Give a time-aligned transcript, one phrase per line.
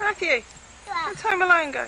[0.00, 0.40] Matthew,
[0.86, 1.86] where'd Home Alone go?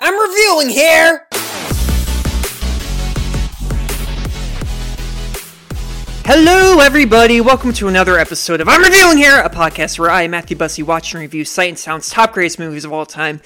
[0.00, 1.28] I'm reviewing here!
[6.24, 7.40] Hello, everybody.
[7.40, 11.14] Welcome to another episode of I'm Reviewing Here, a podcast where I, Matthew Bussey, watch
[11.14, 13.40] and review Sight and Sound's top greatest movies of all time.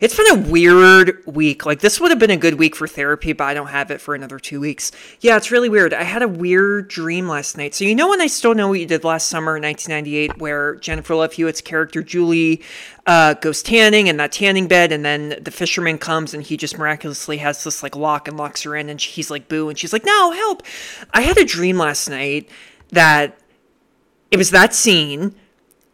[0.00, 1.66] It's been a weird week.
[1.66, 4.00] Like, this would have been a good week for therapy, but I don't have it
[4.00, 4.92] for another two weeks.
[5.20, 5.92] Yeah, it's really weird.
[5.92, 7.74] I had a weird dream last night.
[7.74, 10.76] So, you know, when I still know what you did last summer in 1998, where
[10.76, 12.62] Jennifer Love Hewitt's character Julie
[13.04, 16.78] uh, goes tanning in that tanning bed, and then the fisherman comes and he just
[16.78, 19.92] miraculously has this like lock and locks her in, and he's like, boo, and she's
[19.92, 20.62] like, no, help.
[21.12, 22.48] I had a dream last night
[22.88, 23.38] that
[24.30, 25.34] it was that scene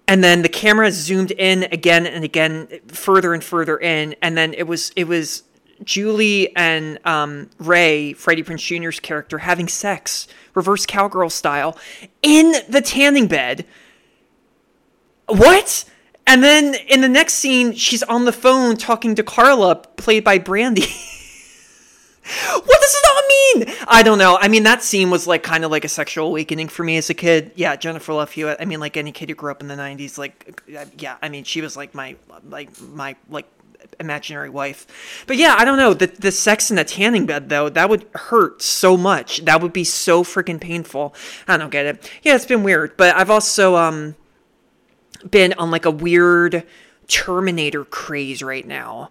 [0.08, 4.14] and then the camera zoomed in again and again further and further in.
[4.22, 5.42] And then it was it was
[5.84, 11.76] julie and um, ray freddie prinze jr's character having sex reverse cowgirl style
[12.22, 13.66] in the tanning bed.
[15.26, 15.84] What?
[16.26, 20.38] And then in the next scene she's on the phone talking to carla played by
[20.38, 20.86] brandy
[22.26, 23.76] what does it all mean?
[23.88, 24.36] I don't know.
[24.40, 27.10] I mean, that scene was like kind of like a sexual awakening for me as
[27.10, 27.52] a kid.
[27.54, 28.58] Yeah, Jennifer Love Hewitt.
[28.60, 30.62] I mean, like any kid who grew up in the '90s, like,
[30.98, 31.16] yeah.
[31.22, 32.16] I mean, she was like my,
[32.48, 33.46] like my, like
[34.00, 35.24] imaginary wife.
[35.26, 35.94] But yeah, I don't know.
[35.94, 39.44] The the sex in the tanning bed though, that would hurt so much.
[39.44, 41.14] That would be so freaking painful.
[41.46, 42.10] I don't get it.
[42.22, 42.96] Yeah, it's been weird.
[42.96, 44.16] But I've also um
[45.30, 46.64] been on like a weird
[47.08, 49.10] Terminator craze right now.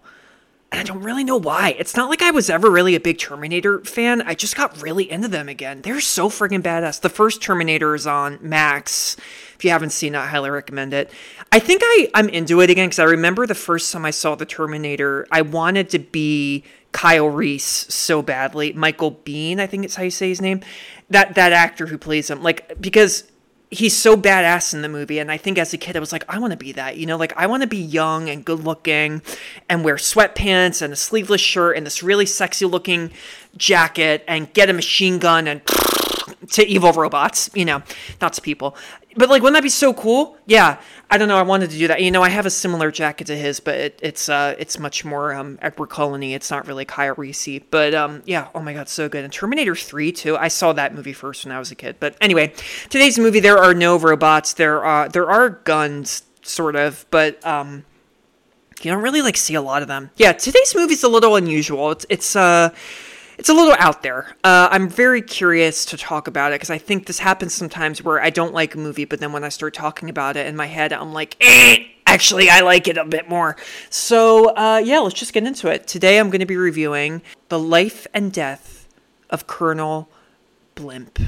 [0.72, 1.76] And I don't really know why.
[1.78, 4.20] It's not like I was ever really a big Terminator fan.
[4.22, 5.82] I just got really into them again.
[5.82, 7.00] They're so friggin' badass.
[7.00, 9.16] The first Terminator is on Max.
[9.54, 11.10] If you haven't seen it, I highly recommend it.
[11.52, 14.34] I think I, I'm into it again because I remember the first time I saw
[14.34, 18.72] the Terminator, I wanted to be Kyle Reese so badly.
[18.72, 20.60] Michael Biehn, I think it's how you say his name.
[21.10, 22.42] That that actor who plays him.
[22.42, 23.30] Like because
[23.70, 26.24] he's so badass in the movie and i think as a kid i was like
[26.28, 28.60] i want to be that you know like i want to be young and good
[28.60, 29.20] looking
[29.68, 33.10] and wear sweatpants and a sleeveless shirt and this really sexy looking
[33.56, 35.62] jacket and get a machine gun and
[36.48, 37.82] to evil robots you know
[38.20, 38.76] not to people
[39.16, 40.36] but like wouldn't that be so cool?
[40.46, 40.80] Yeah.
[41.10, 41.36] I don't know.
[41.36, 42.02] I wanted to do that.
[42.02, 45.04] You know i have a similar jacket to his but it, it's uh it's much
[45.04, 48.48] more um edward cullen it's not really kyle reese but um yeah.
[48.54, 49.24] Oh my god so good.
[49.24, 50.36] And terminator 3 too.
[50.36, 51.96] I saw that movie first when i was a kid.
[52.00, 52.52] But anyway
[52.88, 54.54] today's movie there are no robots.
[54.54, 57.84] There are there are guns sort of but um
[58.82, 60.10] you don't really like see a lot of them.
[60.16, 61.92] Yeah today's movie's a little unusual.
[61.92, 62.70] It's it's uh
[63.38, 64.34] it's a little out there.
[64.42, 68.20] Uh, I'm very curious to talk about it because I think this happens sometimes where
[68.20, 70.66] I don't like a movie, but then when I start talking about it in my
[70.66, 73.56] head, I'm like, eh, actually, I like it a bit more.
[73.90, 75.86] So, uh, yeah, let's just get into it.
[75.86, 78.88] Today, I'm going to be reviewing The Life and Death
[79.28, 80.08] of Colonel
[80.74, 81.18] Blimp.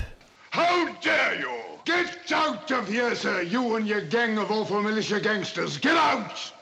[0.51, 1.53] How dare you!
[1.85, 5.79] Get out of here, sir, you and your gang of awful militia gangsters.
[5.79, 6.53] Get out!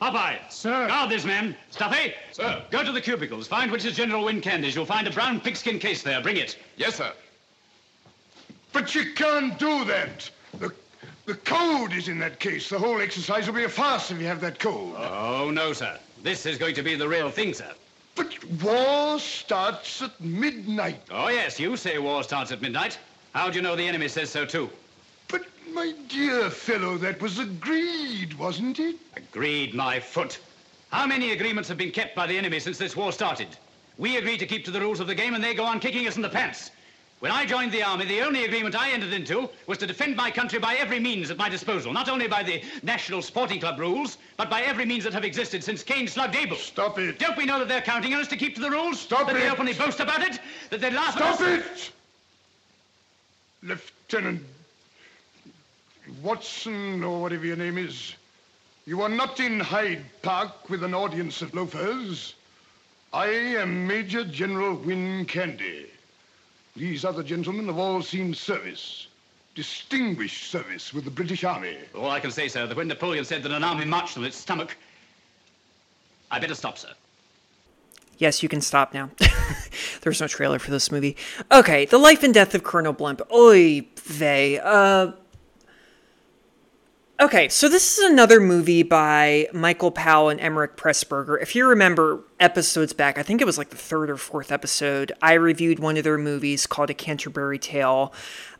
[0.00, 0.38] Popeye.
[0.48, 0.86] Sir.
[0.86, 1.56] Guard these men.
[1.70, 2.14] Stuffy.
[2.30, 2.62] Sir.
[2.70, 3.48] Go to the cubicles.
[3.48, 4.74] Find which is General Wynne Candy's.
[4.74, 6.20] You'll find a brown pigskin case there.
[6.20, 6.56] Bring it.
[6.76, 7.12] Yes, sir.
[8.72, 10.30] But you can't do that.
[10.58, 10.70] The,
[11.26, 12.68] the code is in that case.
[12.68, 14.94] The whole exercise will be a farce if you have that code.
[14.96, 15.98] Oh, no, sir.
[16.22, 17.72] This is going to be the real thing, sir.
[18.14, 21.00] But war starts at midnight.
[21.10, 22.98] Oh, yes, you say war starts at midnight.
[23.32, 24.70] How do you know the enemy says so, too?
[25.72, 28.96] My dear fellow, that was agreed, wasn't it?
[29.16, 30.38] Agreed, my foot.
[30.90, 33.48] How many agreements have been kept by the enemy since this war started?
[33.98, 36.06] We agreed to keep to the rules of the game, and they go on kicking
[36.06, 36.70] us in the pants.
[37.20, 40.30] When I joined the army, the only agreement I entered into was to defend my
[40.30, 44.18] country by every means at my disposal, not only by the National Sporting Club rules,
[44.36, 46.56] but by every means that have existed since Cain slugged Abel.
[46.56, 47.18] Stop it.
[47.18, 49.00] Don't we know that they're counting on us to keep to the rules?
[49.00, 49.32] Stop it.
[49.32, 49.40] that it.
[49.40, 50.38] they openly boast about it?
[50.70, 51.80] That they laugh Stop at us?
[51.80, 51.92] Stop
[53.64, 53.80] it!
[54.08, 54.44] Lieutenant
[56.22, 58.14] Watson, or whatever your name is.
[58.86, 62.34] You are not in Hyde Park with an audience of loafers.
[63.12, 65.86] I am Major General Wynne Candy.
[66.76, 69.08] These other gentlemen have all seen service.
[69.54, 71.76] Distinguished service with the British Army.
[71.94, 74.36] All I can say, sir, that when Napoleon said that an army marched on its
[74.36, 74.76] stomach,
[76.30, 76.92] I better stop, sir.
[78.18, 79.10] Yes, you can stop now.
[80.02, 81.16] There's no trailer for this movie.
[81.52, 83.22] Okay, The Life and Death of Colonel Blimp.
[83.32, 84.58] Oy vey.
[84.58, 85.12] Uh,
[87.20, 91.36] Okay, so this is another movie by Michael Powell and Emeric Pressburger.
[91.42, 95.10] If you remember episodes back, I think it was like the third or fourth episode,
[95.20, 98.12] I reviewed one of their movies called A Canterbury Tale.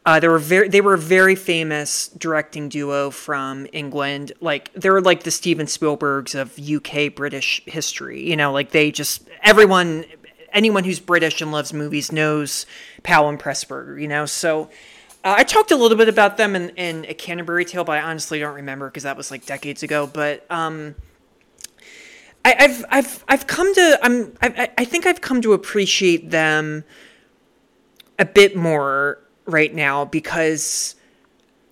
[0.05, 4.33] Uh, they were very they were a very famous directing duo from England.
[4.41, 8.29] Like they were like the Steven Spielbergs of UK British history.
[8.29, 10.05] You know, like they just everyone
[10.53, 12.67] anyone who's British and loves movies knows
[13.05, 14.01] Powell and Pressburger.
[14.03, 14.69] You know, so
[15.29, 18.01] Uh, I talked a little bit about them in, in a Canterbury Tale, but I
[18.01, 20.07] honestly don't remember because that was like decades ago.
[20.07, 20.95] But um,
[22.47, 26.83] I, I've I've I've come to I'm I, I think I've come to appreciate them
[28.19, 30.95] a bit more right now because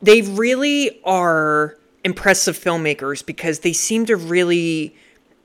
[0.02, 4.94] they really are impressive filmmakers because they seem to really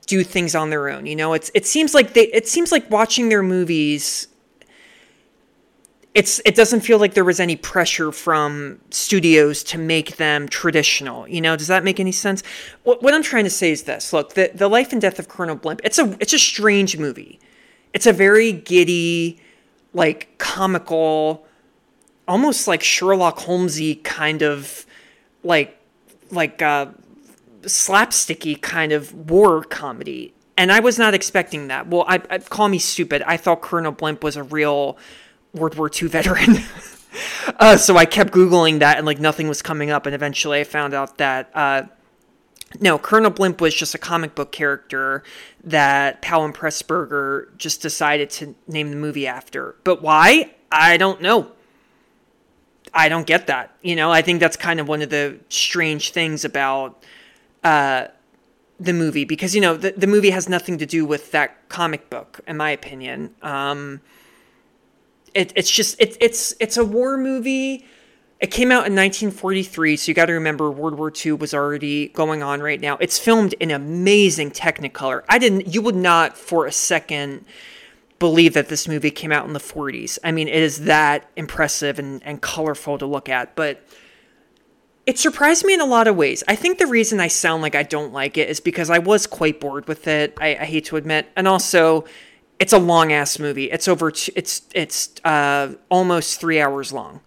[0.06, 1.06] do things on their own.
[1.06, 4.28] You know, it's it seems like they it seems like watching their movies
[6.14, 11.26] it's it doesn't feel like there was any pressure from studios to make them traditional.
[11.26, 12.42] You know, does that make any sense?
[12.82, 15.28] What, what I'm trying to say is this: look, the the life and death of
[15.28, 15.80] Colonel Blimp.
[15.84, 17.40] It's a it's a strange movie.
[17.94, 19.40] It's a very giddy,
[19.94, 21.46] like comical,
[22.28, 24.84] almost like Sherlock Holmesy kind of
[25.42, 25.78] like
[26.30, 26.86] like uh,
[27.62, 30.34] slapsticky kind of war comedy.
[30.58, 31.86] And I was not expecting that.
[31.86, 33.22] Well, I, I call me stupid.
[33.22, 34.98] I thought Colonel Blimp was a real
[35.54, 36.58] World War II veteran.
[37.58, 40.06] uh, so I kept Googling that and like nothing was coming up.
[40.06, 41.82] And eventually I found out that, uh,
[42.80, 45.22] no, Colonel Blimp was just a comic book character
[45.64, 49.76] that Powell and Pressburger just decided to name the movie after.
[49.84, 50.54] But why?
[50.70, 51.52] I don't know.
[52.94, 53.74] I don't get that.
[53.82, 57.02] You know, I think that's kind of one of the strange things about
[57.62, 58.06] uh,
[58.80, 62.10] the movie because, you know, the, the movie has nothing to do with that comic
[62.10, 63.34] book, in my opinion.
[63.42, 64.00] Um,
[65.34, 67.84] it, it's just it, it's it's a war movie.
[68.40, 72.08] It came out in 1943, so you got to remember World War II was already
[72.08, 72.96] going on right now.
[72.96, 75.22] It's filmed in amazing Technicolor.
[75.28, 77.44] I didn't, you would not for a second
[78.18, 80.18] believe that this movie came out in the 40s.
[80.24, 83.86] I mean, it is that impressive and, and colorful to look at, but
[85.06, 86.42] it surprised me in a lot of ways.
[86.48, 89.26] I think the reason I sound like I don't like it is because I was
[89.26, 90.36] quite bored with it.
[90.40, 92.06] I, I hate to admit, and also
[92.62, 93.72] it's a long ass movie.
[93.72, 94.12] It's over.
[94.36, 97.20] It's it's uh, almost three hours long,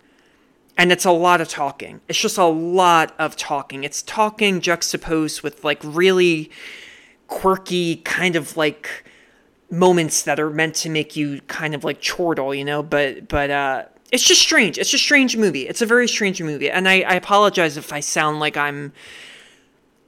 [0.78, 2.00] and it's a lot of talking.
[2.08, 3.84] It's just a lot of talking.
[3.84, 6.52] It's talking juxtaposed with like really
[7.28, 9.04] quirky kind of like
[9.70, 12.82] moments that are meant to make you kind of like chortle, you know.
[12.82, 13.84] But but uh,
[14.14, 14.78] it's just strange.
[14.78, 15.68] It's a strange movie.
[15.68, 18.94] It's a very strange movie, and I, I apologize if I sound like I'm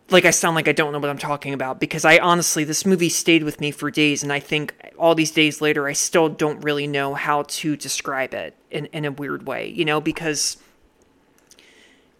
[0.09, 2.85] like I sound like I don't know what I'm talking about because I honestly this
[2.85, 6.29] movie stayed with me for days and I think all these days later I still
[6.29, 10.57] don't really know how to describe it in, in a weird way, you know, because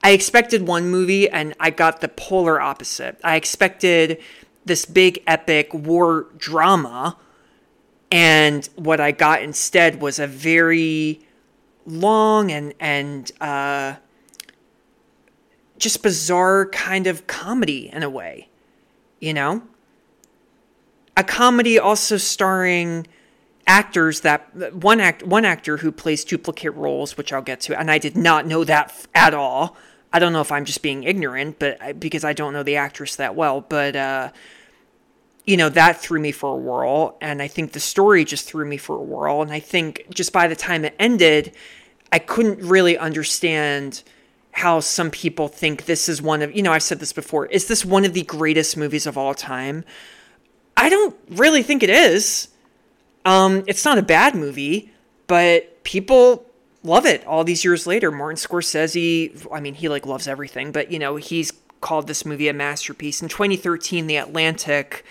[0.04, 3.19] I expected one movie and I got the polar opposite.
[3.24, 4.22] I expected
[4.66, 7.18] this big epic war drama
[8.12, 11.22] and what I got instead was a very
[11.86, 13.95] long and and uh
[15.77, 18.50] just bizarre kind of comedy in a way,
[19.19, 19.63] you know?
[21.15, 23.07] A comedy also starring
[23.68, 27.91] actors that one act one actor who plays duplicate roles, which I'll get to, and
[27.91, 29.75] I did not know that at all.
[30.13, 32.77] I don't know if I'm just being ignorant, but I, because I don't know the
[32.77, 34.31] actress that well, but uh,
[35.45, 38.65] you know that threw me for a whirl, and I think the story just threw
[38.65, 41.53] me for a whirl, and I think just by the time it ended,
[42.12, 44.03] I couldn't really understand
[44.57, 47.45] how some people think this is one of, you know, I've said this before.
[47.45, 49.86] Is this one of the greatest movies of all time?
[50.75, 52.48] I don't really think it is.
[53.24, 54.92] Um, it's not a bad movie,
[55.27, 56.44] but people
[56.83, 58.12] love it all these years later.
[58.12, 62.48] Martin Scorsese, I mean, he like loves everything, but you know, he's called this movie
[62.48, 63.21] a masterpiece.
[63.21, 65.05] In 2013, The Atlantic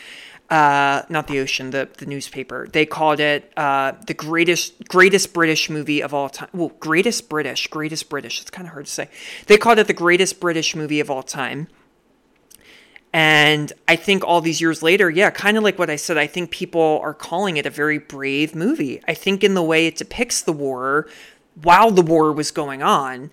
[0.50, 2.68] uh, not the ocean, the the newspaper.
[2.70, 6.48] They called it uh, the greatest greatest British movie of all time.
[6.52, 8.40] Well, greatest British, greatest British.
[8.40, 9.08] It's kind of hard to say.
[9.46, 11.68] They called it the greatest British movie of all time.
[13.12, 16.26] And I think all these years later, yeah, kind of like what I said, I
[16.26, 19.00] think people are calling it a very brave movie.
[19.08, 21.08] I think in the way it depicts the war
[21.62, 23.30] while the war was going on,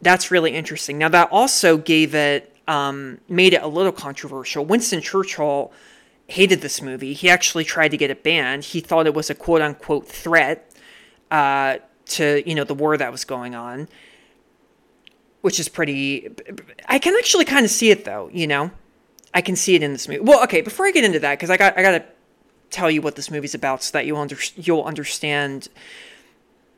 [0.00, 0.98] that's really interesting.
[0.98, 4.64] Now, that also gave it, um, made it a little controversial.
[4.64, 5.72] Winston Churchill
[6.28, 7.12] hated this movie.
[7.12, 8.64] He actually tried to get it banned.
[8.64, 10.72] He thought it was a quote unquote threat
[11.30, 13.88] uh, to you know the war that was going on,
[15.40, 16.30] which is pretty.
[16.86, 18.28] I can actually kind of see it though.
[18.32, 18.70] You know,
[19.34, 20.20] I can see it in this movie.
[20.20, 22.04] Well, okay, before I get into that, because I got I got to
[22.70, 25.68] tell you what this movie's about so that you under, you'll understand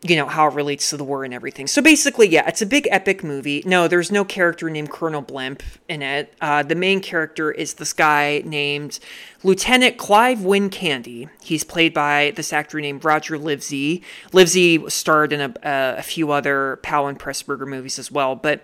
[0.02, 1.66] you know, how it relates to the war and everything.
[1.66, 3.64] So basically, yeah, it's a big epic movie.
[3.66, 6.34] No, there's no character named Colonel Blimp in it.
[6.40, 9.00] Uh, the main character is this guy named
[9.42, 11.28] Lieutenant Clive Wynne Candy.
[11.42, 14.02] He's played by this actor named Roger Livesey.
[14.32, 18.62] Livesey starred in a, a few other Powell and Pressburger movies as well, but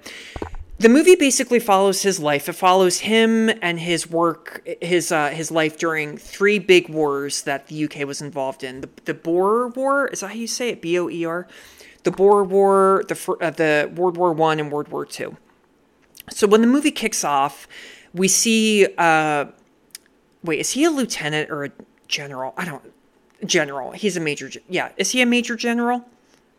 [0.84, 2.46] the movie basically follows his life.
[2.46, 7.68] It follows him and his work, his uh, his life during three big wars that
[7.68, 8.82] the UK was involved in.
[8.82, 10.82] The, the Boer War is that how you say it?
[10.82, 11.48] B O E R.
[12.02, 15.38] the Boer War, the uh, the World War One and World War Two.
[16.28, 17.66] So when the movie kicks off,
[18.12, 18.86] we see.
[18.98, 19.46] Uh,
[20.42, 21.70] wait, is he a lieutenant or a
[22.08, 22.52] general?
[22.58, 22.92] I don't.
[23.46, 23.92] General.
[23.92, 24.50] He's a major.
[24.68, 26.04] Yeah, is he a major general?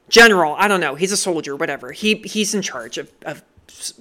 [0.10, 0.56] General.
[0.58, 0.96] I don't know.
[0.96, 1.56] He's a soldier.
[1.56, 1.92] Whatever.
[1.92, 3.44] He he's in charge of of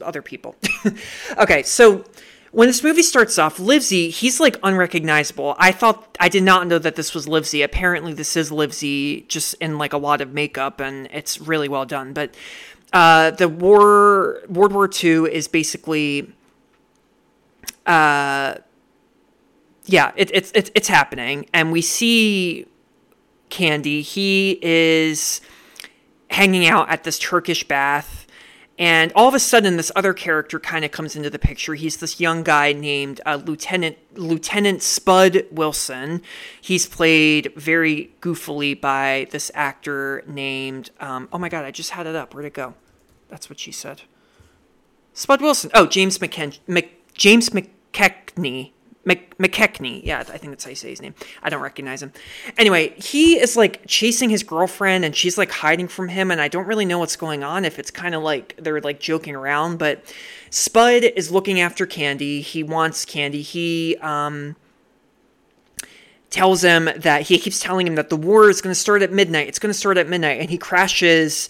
[0.02, 0.56] other people.
[1.38, 2.04] okay, so
[2.54, 5.56] when this movie starts off, Livesey, he's like unrecognizable.
[5.58, 7.62] I thought I did not know that this was Livesey.
[7.62, 11.84] Apparently, this is Livesey, just in like a lot of makeup, and it's really well
[11.84, 12.12] done.
[12.12, 12.36] But
[12.92, 16.32] uh, the war, World War II, is basically,
[17.86, 18.54] uh,
[19.86, 22.66] yeah, it, it's it's it's happening, and we see
[23.50, 24.00] Candy.
[24.00, 25.40] He is
[26.30, 28.23] hanging out at this Turkish bath.
[28.76, 31.74] And all of a sudden, this other character kind of comes into the picture.
[31.74, 36.22] He's this young guy named uh, Lieutenant Lieutenant Spud Wilson.
[36.60, 40.90] He's played very goofily by this actor named.
[40.98, 42.34] Um, oh my god, I just had it up.
[42.34, 42.74] Where'd it go?
[43.28, 44.02] That's what she said.
[45.12, 45.70] Spud Wilson.
[45.72, 48.72] Oh, James McKen- Mc- James McKechnie.
[49.04, 50.04] Mc- McKechnie.
[50.04, 51.14] Yeah, I think that's how you say his name.
[51.42, 52.12] I don't recognize him.
[52.56, 56.48] Anyway, he is like chasing his girlfriend and she's like hiding from him and I
[56.48, 59.78] don't really know what's going on if it's kind of like they're like joking around,
[59.78, 60.04] but
[60.50, 62.40] Spud is looking after Candy.
[62.40, 63.42] He wants Candy.
[63.42, 64.56] He um
[66.34, 69.12] tells him that he keeps telling him that the war is going to start at
[69.12, 69.46] midnight.
[69.46, 71.48] It's going to start at midnight, and he crashes.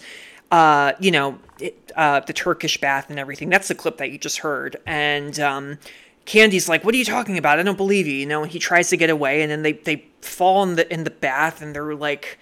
[0.51, 3.49] Uh, you know, it, uh, the Turkish bath and everything.
[3.49, 4.77] That's the clip that you just heard.
[4.85, 5.79] And um,
[6.25, 7.59] Candy's like, "What are you talking about?
[7.59, 9.73] I don't believe you." You know, and he tries to get away, and then they
[9.73, 12.39] they fall in the in the bath, and they're like.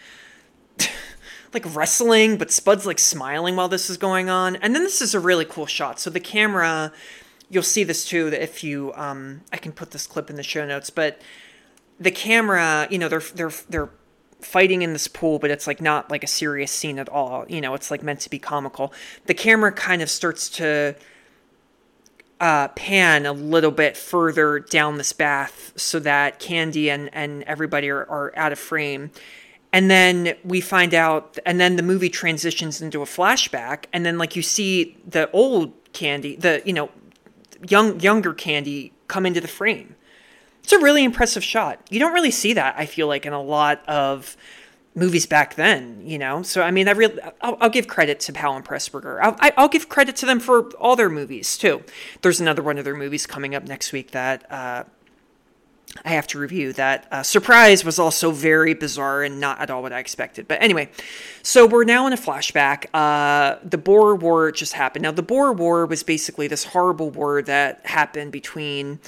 [1.53, 4.55] like wrestling, but Spud's like smiling while this is going on.
[4.55, 5.99] And then this is a really cool shot.
[5.99, 6.91] So the camera,
[7.47, 8.31] you'll see this too.
[8.31, 11.21] That if you, um, I can put this clip in the show notes, but
[11.99, 13.89] the camera, you know, they're they're they're
[14.41, 17.45] fighting in this pool, but it's like not like a serious scene at all.
[17.47, 18.93] You know, it's like meant to be comical.
[19.25, 20.95] The camera kind of starts to
[22.39, 27.89] uh, pan a little bit further down this bath so that Candy and and everybody
[27.89, 29.11] are, are out of frame.
[29.71, 34.19] And then we find out, and then the movie transitions into a flashback, and then
[34.19, 36.89] like you see the old Candy, the you know,
[37.67, 39.95] young younger Candy come into the frame.
[40.63, 41.79] It's a really impressive shot.
[41.89, 44.37] You don't really see that, I feel like, in a lot of
[44.95, 46.43] movies back then, you know?
[46.43, 49.19] So, I mean, I really, I'll, I'll give credit to Powell and Pressburger.
[49.21, 51.83] I'll, I'll give credit to them for all their movies, too.
[52.21, 54.83] There's another one of their movies coming up next week that uh,
[56.05, 59.81] I have to review that uh, Surprise was also very bizarre and not at all
[59.81, 60.47] what I expected.
[60.47, 60.89] But anyway,
[61.43, 62.85] so we're now in a flashback.
[62.93, 65.03] Uh, the Boer War just happened.
[65.03, 68.99] Now, the Boer War was basically this horrible war that happened between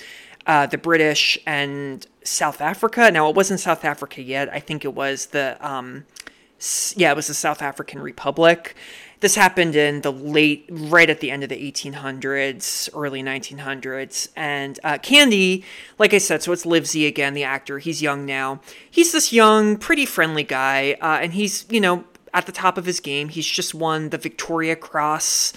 [0.46, 3.10] uh, the British and South Africa.
[3.12, 4.52] Now, it wasn't South Africa yet.
[4.54, 6.06] I think it was the, um,
[6.96, 8.76] yeah, it was the South African Republic.
[9.22, 14.30] This happened in the late, right at the end of the 1800s, early 1900s.
[14.36, 15.64] And uh, Candy,
[15.98, 17.80] like I said, so it's Livesey again, the actor.
[17.80, 18.62] He's young now.
[18.90, 20.98] He's this young, pretty friendly guy.
[21.02, 22.04] Uh, and he's, you know,
[22.36, 23.30] at the top of his game.
[23.30, 25.54] He's just won the Victoria Cross.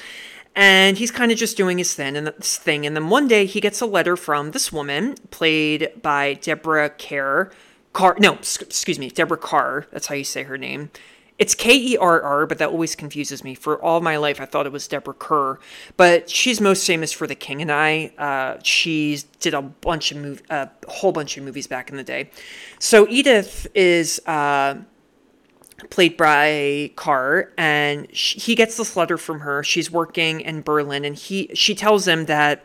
[0.54, 2.84] And he's kind of just doing his thing, and this thing.
[2.84, 7.50] And then one day he gets a letter from this woman, played by Deborah Kerr.
[8.18, 9.86] No, excuse me, Deborah Carr.
[9.92, 10.90] That's how you say her name.
[11.38, 13.54] It's K E R R, but that always confuses me.
[13.54, 15.60] For all my life, I thought it was Deborah Kerr,
[15.96, 18.12] but she's most famous for The King and I.
[18.18, 22.02] Uh, she did a bunch of mov- a whole bunch of movies back in the
[22.02, 22.30] day.
[22.80, 24.78] So Edith is uh,
[25.90, 29.62] played by Carr, and sh he gets this letter from her.
[29.62, 32.64] She's working in Berlin, and he she tells him that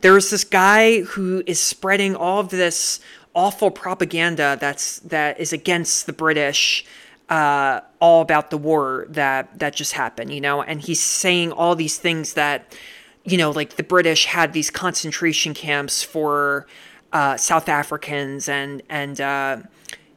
[0.00, 3.00] there is this guy who is spreading all of this
[3.34, 6.84] awful propaganda that's that is against the British
[7.28, 11.74] uh, all about the war that that just happened, you know, and he's saying all
[11.74, 12.76] these things that,
[13.24, 16.66] you know, like the British had these concentration camps for
[17.12, 19.56] uh, South Africans, and and uh,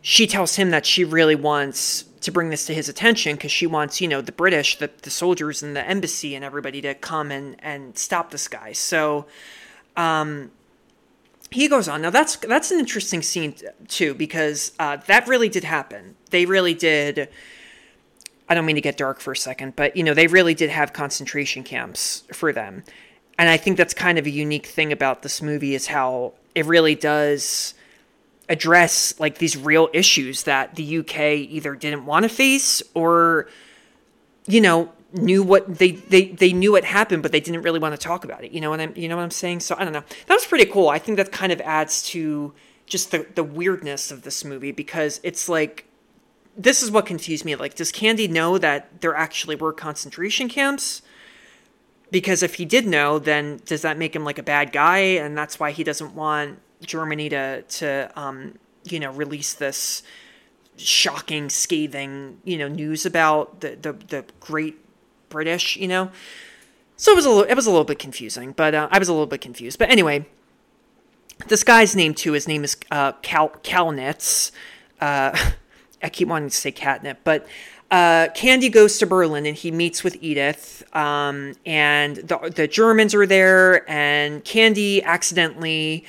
[0.02, 3.68] she tells him that she really wants to bring this to his attention because she
[3.68, 7.32] wants, you know, the British, the the soldiers and the embassy and everybody to come
[7.32, 8.74] and and stop this guy.
[8.74, 9.28] So
[9.96, 10.52] um,
[11.52, 12.02] he goes on.
[12.02, 16.16] Now that's that's an interesting scene t- too because uh, that really did happen.
[16.32, 17.30] They really did.
[18.50, 20.70] I don't mean to get dark for a second, but you know they really did
[20.70, 22.84] have concentration camps for them,
[23.38, 26.66] and I think that's kind of a unique thing about this movie is how it
[26.66, 27.76] really does
[28.50, 33.48] address like these real issues that the UK either didn't want to face or
[34.48, 37.94] you know knew what they, they they knew what happened but they didn't really want
[37.94, 39.84] to talk about it you know what i'm you know what i'm saying so i
[39.84, 42.54] don't know that was pretty cool i think that kind of adds to
[42.86, 45.86] just the the weirdness of this movie because it's like
[46.58, 47.56] this is what confused me.
[47.56, 51.02] Like, does Candy know that there actually were concentration camps?
[52.12, 55.38] Because if he did know, then does that make him like a bad guy, and
[55.38, 60.04] that's why he doesn't want Germany to to um, you know release this
[60.78, 64.78] shocking, scathing you know news about the the, the Great
[65.30, 66.12] British, you know.
[66.98, 69.10] So it was a little, it was a little bit confusing, but uh, I was
[69.10, 69.78] a little bit confused.
[69.78, 70.26] But anyway,
[71.48, 72.32] this guy's name too.
[72.34, 74.52] His name is uh, Cal Kaunitz.
[75.02, 75.38] Uh,
[76.04, 77.48] I keep wanting to say catnip, but
[77.90, 80.84] uh, Candy goes to Berlin and he meets with Edith.
[80.96, 86.06] Um, and the the Germans are there, and Candy accidentally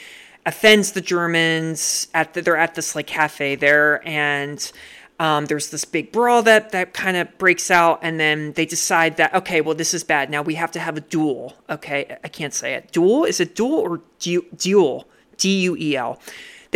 [0.46, 4.72] offends the Germans at the, they're at this like cafe there, and
[5.18, 9.18] um, there's this big brawl that that kind of breaks out, and then they decide
[9.18, 10.30] that okay, well this is bad.
[10.30, 11.54] Now we have to have a duel.
[11.68, 12.92] Okay, I can't say it.
[12.92, 15.06] Duel is it duel or du- duel?
[15.38, 16.18] D U E L.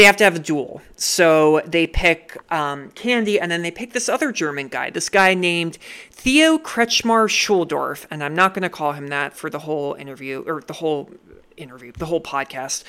[0.00, 0.80] They have to have a duel.
[0.96, 5.34] So they pick um, Candy, and then they pick this other German guy, this guy
[5.34, 5.76] named
[6.10, 10.42] Theo Kretschmar Schuldorff, and I'm not going to call him that for the whole interview
[10.46, 11.10] or the whole
[11.58, 12.84] interview, the whole podcast.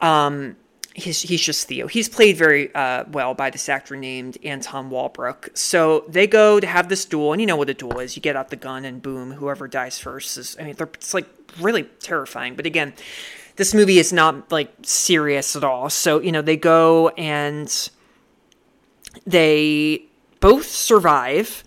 [0.00, 0.56] Um,
[0.94, 1.86] he's he's just Theo.
[1.86, 5.50] He's played very uh, well by this actor named Anton Walbrook.
[5.52, 8.16] So they go to have this duel, and you know what a duel is.
[8.16, 10.56] You get out the gun, and boom, whoever dies first is.
[10.58, 11.26] I mean, it's like
[11.60, 12.54] really terrifying.
[12.54, 12.94] But again,
[13.56, 15.90] this movie is not like serious at all.
[15.90, 17.90] So you know they go and
[19.26, 20.04] they
[20.40, 21.64] both survive.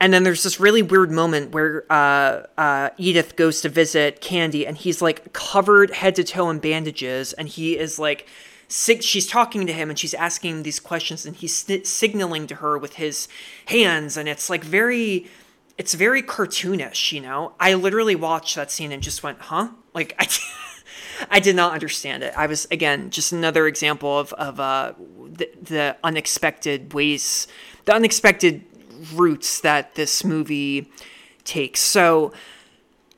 [0.00, 4.64] And then there's this really weird moment where uh, uh, Edith goes to visit Candy,
[4.64, 8.28] and he's like covered head to toe in bandages, and he is like
[8.68, 12.46] sig- she's talking to him and she's asking him these questions and he's st- signaling
[12.46, 13.26] to her with his
[13.66, 15.26] hands and it's like very
[15.76, 20.14] it's very cartoonish you know i literally watched that scene and just went huh like
[20.18, 20.28] i
[21.30, 22.32] I did not understand it.
[22.36, 24.92] I was again just another example of of uh,
[25.32, 27.46] the, the unexpected ways,
[27.84, 28.64] the unexpected
[29.14, 30.90] routes that this movie
[31.44, 31.80] takes.
[31.80, 32.32] So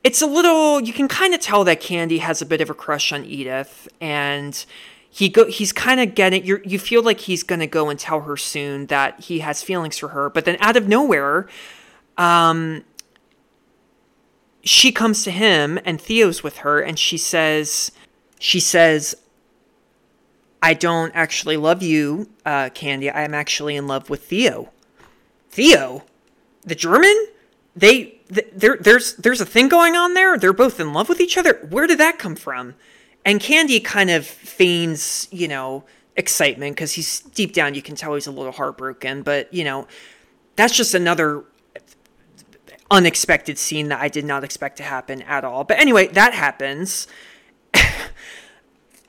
[0.03, 2.73] it's a little you can kind of tell that Candy has a bit of a
[2.73, 4.65] crush on Edith and
[5.09, 7.99] he go he's kind of getting you you feel like he's going to go and
[7.99, 11.47] tell her soon that he has feelings for her but then out of nowhere
[12.17, 12.83] um
[14.63, 17.91] she comes to him and Theo's with her and she says
[18.39, 19.15] she says
[20.61, 23.09] I don't actually love you uh Candy.
[23.09, 24.71] I am actually in love with Theo.
[25.49, 26.03] Theo?
[26.63, 27.27] The German?
[27.75, 30.37] They th- there there's there's a thing going on there?
[30.37, 31.65] They're both in love with each other?
[31.69, 32.75] Where did that come from?
[33.25, 35.83] And Candy kind of feigns, you know,
[36.15, 39.21] excitement because he's deep down, you can tell he's a little heartbroken.
[39.21, 39.87] But, you know,
[40.55, 41.43] that's just another
[42.91, 45.63] unexpected scene that I did not expect to happen at all.
[45.63, 47.07] But anyway, that happens.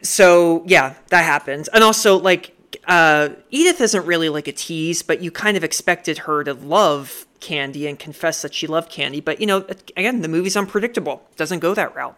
[0.02, 1.68] so, yeah, that happens.
[1.68, 6.18] And also, like, uh, Edith isn't really like a tease, but you kind of expected
[6.18, 9.20] her to love Candy and confess that she loved Candy.
[9.20, 9.66] But, you know,
[9.96, 12.16] again, the movie's unpredictable, doesn't go that route.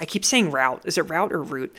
[0.00, 0.82] I keep saying route.
[0.84, 1.74] Is it route or route?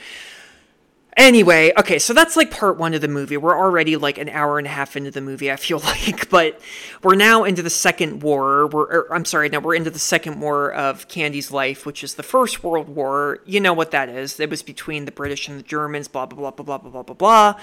[1.17, 3.37] Anyway, okay, so that's like part one of the movie.
[3.37, 6.59] We're already like an hour and a half into the movie, I feel like, but
[7.03, 8.67] we're now into the second war.
[8.67, 12.15] We're, or, I'm sorry, now we're into the second war of Candy's life, which is
[12.15, 13.39] the First World War.
[13.45, 14.39] You know what that is.
[14.41, 17.15] It was between the British and the Germans, blah, blah, blah, blah, blah, blah, blah,
[17.15, 17.61] blah.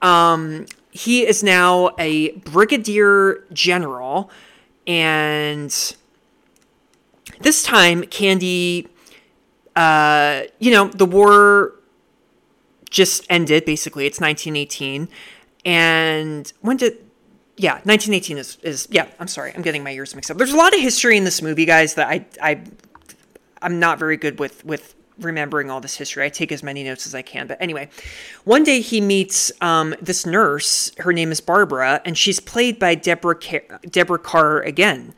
[0.00, 4.30] Um, he is now a brigadier general,
[4.86, 5.70] and
[7.40, 8.88] this time, Candy
[9.76, 11.74] uh, you know, the war
[12.90, 14.06] just ended, basically.
[14.06, 15.08] It's 1918.
[15.64, 16.98] And when did.
[17.58, 18.88] Yeah, 1918 is, is.
[18.90, 19.52] Yeah, I'm sorry.
[19.54, 20.36] I'm getting my years mixed up.
[20.36, 22.26] There's a lot of history in this movie, guys, that I.
[22.42, 22.60] I
[23.62, 26.24] I'm not very good with with remembering all this history.
[26.24, 27.46] I take as many notes as I can.
[27.46, 27.88] But anyway,
[28.44, 30.92] one day he meets um, this nurse.
[30.98, 35.14] Her name is Barbara, and she's played by Deborah Car- Deborah Kerr again.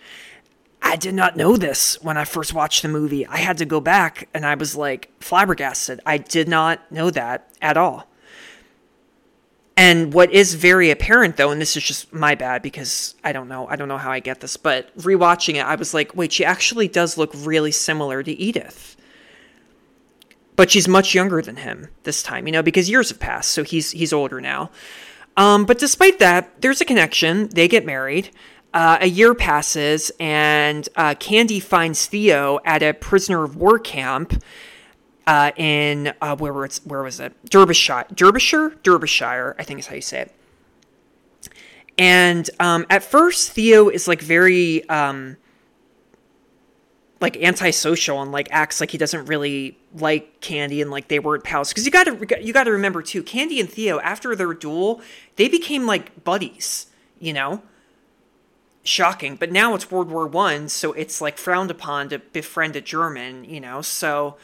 [0.81, 3.27] I did not know this when I first watched the movie.
[3.27, 6.01] I had to go back and I was like flabbergasted.
[6.07, 8.09] I did not know that at all.
[9.77, 13.49] And what is very apparent though, and this is just my bad because I don't
[13.49, 16.33] know, I don't know how I get this, but rewatching it, I was like, wait,
[16.33, 18.97] she actually does look really similar to Edith.
[20.57, 23.63] But she's much younger than him this time, you know, because years have passed, so
[23.63, 24.73] he's he's older now.
[25.37, 27.49] Um, but despite that, there's a connection.
[27.51, 28.31] They get married.
[28.75, 34.43] Uh, a year passes, and uh, Candy finds Theo at a prisoner of war camp
[35.27, 37.33] uh, in uh, where was where was it?
[37.49, 40.35] Derbyshire, Derbyshire, Derbyshire, I think is how you say it.
[41.97, 45.39] And um, at first, Theo is like very um,
[47.21, 51.43] like antisocial and like acts like he doesn't really like Candy and like they weren't
[51.43, 51.71] pals.
[51.71, 55.01] Because you got to you got to remember too, Candy and Theo after their duel,
[55.37, 56.87] they became like buddies.
[57.19, 57.63] You know
[58.89, 59.37] shocking.
[59.37, 63.45] But now it's World War One, so it's like frowned upon to befriend a German,
[63.45, 63.83] you know.
[63.83, 64.37] So,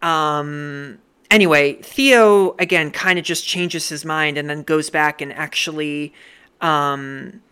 [0.00, 0.98] um,
[1.30, 6.14] anyway, Theo again kind of just changes his mind and then goes back and actually,
[6.60, 7.42] um,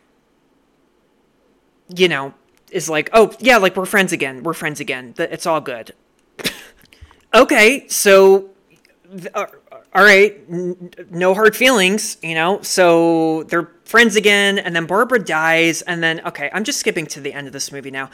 [1.95, 2.35] you know,
[2.71, 4.43] is like, oh yeah, like we're friends again.
[4.43, 5.15] We're friends again.
[5.19, 5.93] It's all good.
[7.35, 8.51] okay, so.
[9.35, 9.47] Uh,
[9.95, 12.63] all right, n- no hard feelings, you know.
[12.63, 17.21] So they're friends again, and then Barbara dies, and then okay, I'm just skipping to
[17.21, 18.11] the end of this movie now.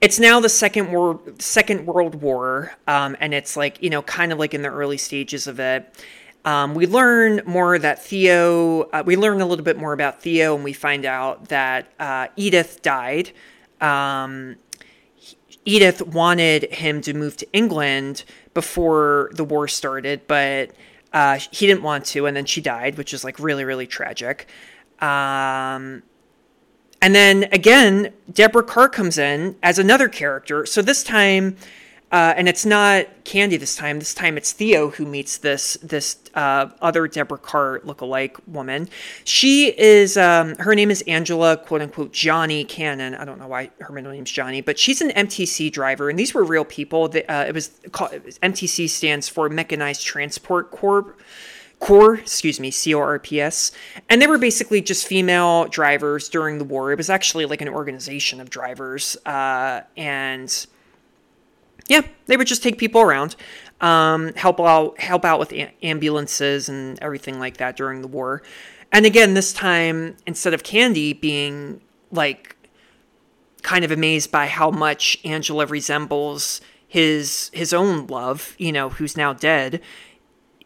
[0.00, 4.32] It's now the second war, second World War, um, and it's like you know, kind
[4.32, 6.04] of like in the early stages of it.
[6.46, 8.82] Um, we learn more that Theo.
[8.82, 12.28] Uh, we learn a little bit more about Theo, and we find out that uh,
[12.36, 13.30] Edith died.
[13.80, 14.56] Um,
[15.66, 20.72] Edith wanted him to move to England before the war started, but
[21.14, 24.48] uh, he didn't want to, and then she died, which is like really, really tragic.
[25.00, 26.02] Um,
[27.00, 30.66] and then again, Deborah Kerr comes in as another character.
[30.66, 31.56] So this time,
[32.14, 33.98] uh, and it's not Candy this time.
[33.98, 38.88] This time it's Theo who meets this this uh, other Deborah Kerr lookalike woman.
[39.24, 43.16] She is um, her name is Angela, quote unquote Johnny Cannon.
[43.16, 46.34] I don't know why her middle name's Johnny, but she's an MTC driver, and these
[46.34, 47.12] were real people.
[47.28, 51.16] Uh, it was called MTC stands for Mechanized Transport Corps.
[51.80, 53.72] Corps, excuse me, C O R P S.
[54.08, 56.92] And they were basically just female drivers during the war.
[56.92, 59.16] It was actually like an organization of drivers.
[59.26, 60.66] Uh, and
[61.88, 63.36] yeah, they would just take people around,
[63.80, 68.42] um, help out, help out with a- ambulances and everything like that during the war.
[68.92, 72.56] And again, this time instead of Candy being like
[73.62, 79.16] kind of amazed by how much Angela resembles his his own love, you know, who's
[79.16, 79.80] now dead,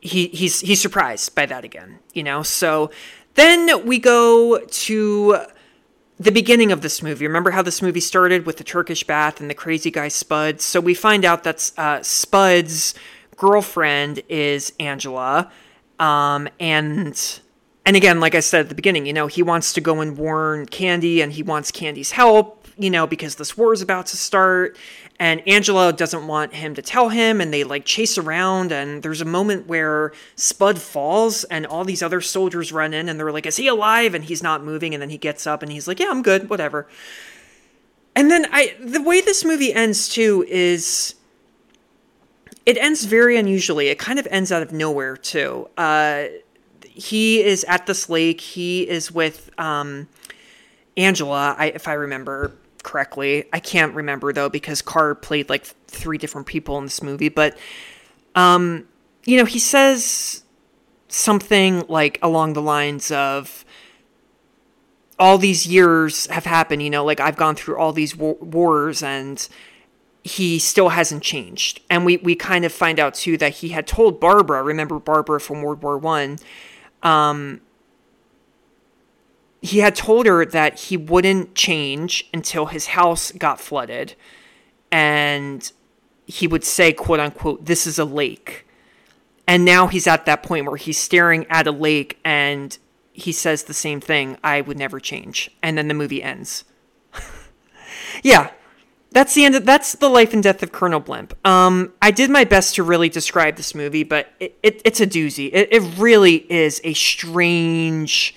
[0.01, 2.43] he he's he's surprised by that again, you know.
[2.43, 2.91] So
[3.35, 5.39] then we go to
[6.21, 7.27] the beginning of this movie.
[7.27, 10.61] Remember how this movie started with the Turkish bath and the crazy guy Spud?
[10.61, 12.95] So we find out that uh, Spud's
[13.37, 15.51] girlfriend is Angela,
[15.99, 17.41] um, and
[17.87, 20.19] and again, like I said at the beginning, you know, he wants to go and
[20.19, 24.17] warn Candy, and he wants Candy's help, you know, because this war is about to
[24.17, 24.79] start.
[25.19, 28.71] And Angela doesn't want him to tell him, and they like chase around.
[28.71, 33.19] And there's a moment where Spud falls, and all these other soldiers run in, and
[33.19, 34.95] they're like, "Is he alive?" And he's not moving.
[34.95, 36.87] And then he gets up, and he's like, "Yeah, I'm good, whatever."
[38.15, 41.15] And then I, the way this movie ends too is,
[42.67, 43.89] it ends very unusually.
[43.89, 45.69] It kind of ends out of nowhere too.
[45.77, 46.25] Uh,
[46.85, 48.41] he is at this lake.
[48.41, 50.09] He is with um,
[50.97, 53.45] Angela, I, if I remember correctly.
[53.53, 57.57] I can't remember though because Carr played like three different people in this movie, but
[58.35, 58.87] um,
[59.25, 60.43] you know, he says
[61.09, 63.65] something like along the lines of
[65.19, 69.03] all these years have happened, you know, like I've gone through all these war- wars
[69.03, 69.47] and
[70.23, 71.81] he still hasn't changed.
[71.91, 75.41] And we we kind of find out too that he had told Barbara, remember Barbara
[75.41, 76.39] from World War 1,
[77.03, 77.61] um
[79.69, 84.15] he had told her that he wouldn't change until his house got flooded
[84.91, 85.73] and
[86.27, 88.67] he would say quote unquote this is a lake.
[89.47, 92.77] And now he's at that point where he's staring at a lake and
[93.13, 95.51] he says the same thing i would never change.
[95.63, 96.65] And then the movie ends.
[98.23, 98.51] Yeah.
[99.13, 101.35] That's the end of, that's the life and death of colonel blimp.
[101.47, 105.07] Um, i did my best to really describe this movie but it, it, it's a
[105.07, 105.51] doozy.
[105.53, 108.35] It, it really is a strange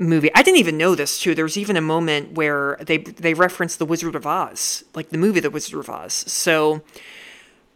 [0.00, 0.30] movie.
[0.34, 1.34] I didn't even know this too.
[1.34, 5.18] There was even a moment where they they referenced the Wizard of Oz, like the
[5.18, 6.12] movie The Wizard of Oz.
[6.12, 6.82] So,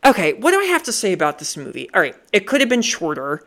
[0.04, 1.88] okay, what do I have to say about this movie?
[1.94, 3.46] All right, it could have been shorter.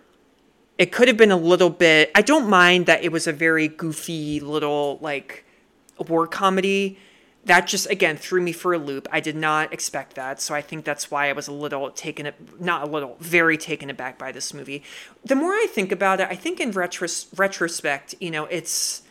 [0.77, 2.11] It could have been a little bit.
[2.13, 5.43] I don't mind that it was a very goofy little like
[6.07, 6.99] war comedy.
[7.47, 9.07] That just again threw me for a loop.
[9.10, 12.29] I did not expect that, so I think that's why I was a little taken,
[12.60, 14.83] not a little, very taken aback by this movie.
[15.23, 19.01] The more I think about it, I think in retros- retrospect, you know, it's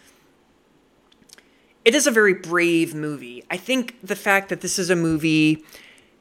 [1.86, 3.42] it is a very brave movie.
[3.50, 5.64] I think the fact that this is a movie,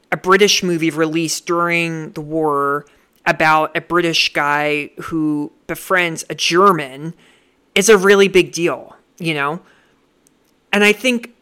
[0.10, 2.86] a British movie released during the war
[3.26, 7.14] about a British guy who befriends a German
[7.74, 9.60] is a really big deal, you know?
[10.72, 11.35] And I think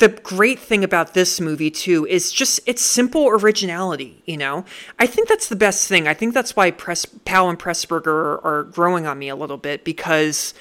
[0.00, 4.64] the great thing about this movie too is just its simple originality you know?
[4.98, 6.08] I think that's the best thing.
[6.08, 9.58] I think that's why press powell and pressburger are, are growing on me a little
[9.58, 10.54] bit because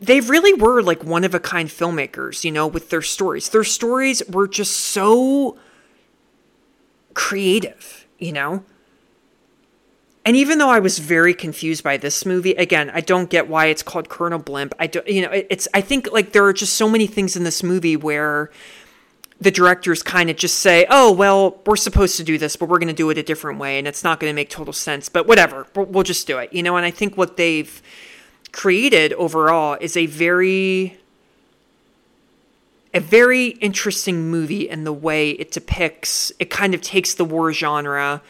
[0.00, 3.50] they really were like one of a kind filmmakers you know with their stories.
[3.50, 5.56] Their stories were just so
[7.12, 8.64] creative you know
[10.24, 13.66] and even though I was very confused by this movie, again, I don't get why
[13.66, 14.74] it's called Colonel Blimp.
[14.78, 15.68] I don't, you know, it's.
[15.74, 18.50] I think like there are just so many things in this movie where
[19.38, 22.78] the directors kind of just say, "Oh, well, we're supposed to do this, but we're
[22.78, 25.10] going to do it a different way, and it's not going to make total sense."
[25.10, 26.76] But whatever, we'll just do it, you know.
[26.76, 27.82] And I think what they've
[28.50, 30.98] created overall is a very
[32.94, 37.52] a very interesting movie in the way it depicts it kind of takes the war
[37.52, 38.22] genre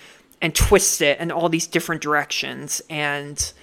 [0.45, 3.55] and twists it in all these different directions and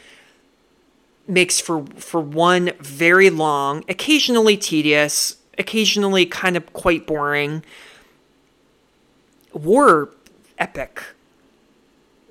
[1.28, 7.63] makes for for one very long occasionally tedious occasionally kind of quite boring
[9.54, 10.10] war
[10.58, 11.04] epic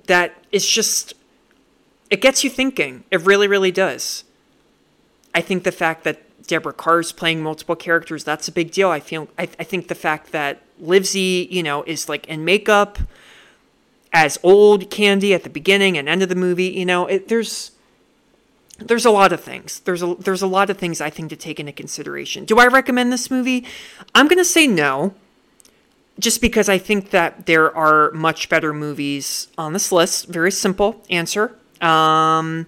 [0.09, 1.15] that is just
[2.11, 4.25] it gets you thinking it really really does
[5.33, 8.25] i think the fact that Deborah Kerr's playing multiple characters.
[8.25, 8.91] That's a big deal.
[8.91, 9.29] I feel.
[9.39, 12.99] I, I think the fact that Livesey, you know, is like in makeup
[14.12, 16.68] as old Candy at the beginning and end of the movie.
[16.68, 17.73] You know, it, there's
[18.79, 19.81] there's a lot of things.
[19.81, 22.44] There's a there's a lot of things I think to take into consideration.
[22.44, 23.66] Do I recommend this movie?
[24.14, 25.14] I'm gonna say no,
[26.18, 30.27] just because I think that there are much better movies on this list.
[30.29, 31.57] Very simple answer.
[31.81, 32.66] Um,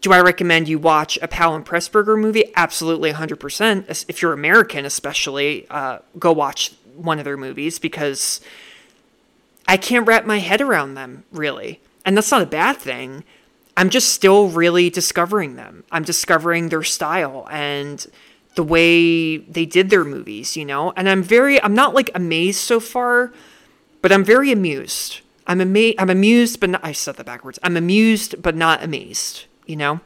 [0.00, 2.52] do I recommend you watch a Powell and Pressburger movie?
[2.56, 4.04] Absolutely, 100%.
[4.06, 8.42] If you're American, especially, uh, go watch one of their movies because
[9.66, 11.80] I can't wrap my head around them, really.
[12.04, 13.24] And that's not a bad thing.
[13.76, 15.84] I'm just still really discovering them.
[15.90, 18.06] I'm discovering their style and
[18.54, 20.92] the way they did their movies, you know?
[20.96, 23.32] And I'm very, I'm not like amazed so far,
[24.00, 25.20] but I'm very amused.
[25.46, 27.58] I'm, ama- I'm amused, but not, I said that backwards.
[27.62, 30.00] I'm amused, but not amazed you know?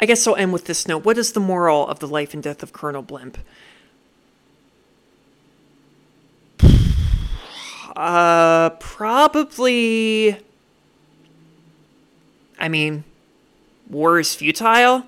[0.00, 1.04] I guess I'll end with this note.
[1.04, 3.36] What is the moral of the life and death of Colonel Blimp?
[8.00, 10.34] Uh, probably.
[12.58, 13.04] I mean,
[13.90, 15.04] war is futile?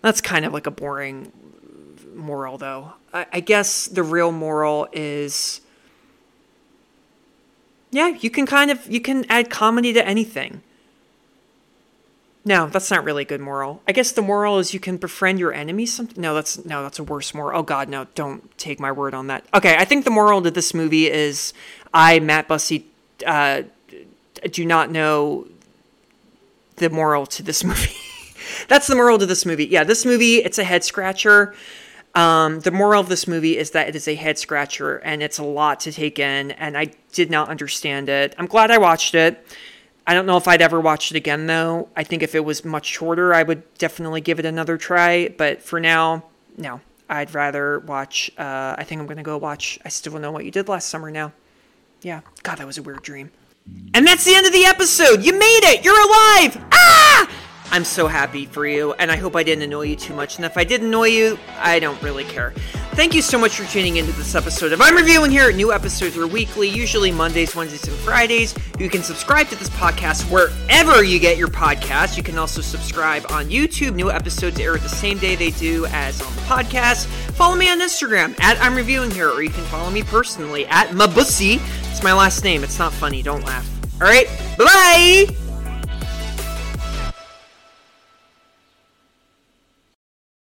[0.00, 1.32] That's kind of like a boring
[2.14, 2.94] moral, though.
[3.12, 5.60] I, I guess the real moral is.
[7.90, 10.62] Yeah, you can kind of you can add comedy to anything.
[12.42, 13.82] No, that's not really a good moral.
[13.86, 15.92] I guess the moral is you can befriend your enemies.
[15.92, 17.58] Some no, that's no, that's a worse moral.
[17.58, 18.06] Oh God, no!
[18.14, 19.44] Don't take my word on that.
[19.52, 21.52] Okay, I think the moral to this movie is
[21.92, 22.84] I, Matt Bussey,
[23.26, 23.62] uh,
[24.50, 25.46] do not know
[26.76, 27.94] the moral to this movie.
[28.68, 29.66] that's the moral to this movie.
[29.66, 31.54] Yeah, this movie it's a head scratcher.
[32.14, 35.38] Um, the moral of this movie is that it is a head scratcher and it's
[35.38, 38.34] a lot to take in, and I did not understand it.
[38.38, 39.46] I'm glad I watched it.
[40.06, 41.88] I don't know if I'd ever watch it again though.
[41.94, 45.28] I think if it was much shorter, I would definitely give it another try.
[45.28, 46.24] But for now,
[46.56, 46.80] no.
[47.10, 48.30] I'd rather watch.
[48.38, 49.80] Uh, I think I'm gonna go watch.
[49.84, 51.10] I still don't know what you did last summer.
[51.10, 51.32] Now,
[52.02, 52.20] yeah.
[52.42, 53.30] God, that was a weird dream.
[53.94, 55.22] And that's the end of the episode.
[55.22, 55.84] You made it.
[55.84, 56.64] You're alive.
[56.72, 57.30] Ah!
[57.72, 60.36] I'm so happy for you, and I hope I didn't annoy you too much.
[60.36, 62.52] And if I did annoy you, I don't really care.
[62.92, 65.50] Thank you so much for tuning into this episode of I'm Reviewing here.
[65.52, 68.54] New episodes are weekly, usually Mondays, Wednesdays, and Fridays.
[68.78, 72.16] You can subscribe to this podcast wherever you get your podcasts.
[72.16, 73.94] You can also subscribe on YouTube.
[73.94, 77.06] New episodes air the same day they do as on the podcast.
[77.36, 80.88] Follow me on Instagram at I'm Reviewing here, or you can follow me personally at
[80.88, 81.60] Mabussy.
[81.90, 82.64] It's my last name.
[82.64, 83.22] It's not funny.
[83.22, 83.66] Don't laugh.
[83.94, 84.26] All right.
[84.58, 84.64] Bye
[85.28, 85.39] bye.